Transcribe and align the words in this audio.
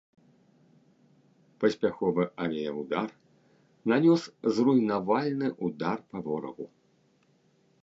Паспяховы 1.63 2.23
авіяўдар 2.45 3.09
нанёс 3.93 4.21
зруйнавальны 4.57 5.47
ўдар 5.71 5.97
па 6.15 6.27
ворагу. 6.29 6.65